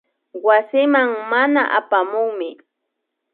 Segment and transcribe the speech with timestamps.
[0.45, 2.49] Wasiman mana apamukmi